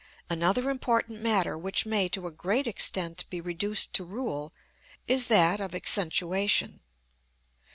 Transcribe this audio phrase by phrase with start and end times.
[0.31, 4.51] Another important matter which may to a great extent be reduced to rule
[5.05, 6.79] is that of accentuation.